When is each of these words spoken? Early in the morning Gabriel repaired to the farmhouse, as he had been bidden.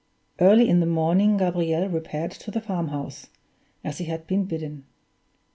Early 0.39 0.67
in 0.67 0.79
the 0.79 0.87
morning 0.87 1.37
Gabriel 1.37 1.87
repaired 1.87 2.31
to 2.31 2.49
the 2.49 2.59
farmhouse, 2.59 3.27
as 3.83 3.99
he 3.99 4.05
had 4.05 4.25
been 4.25 4.45
bidden. 4.45 4.85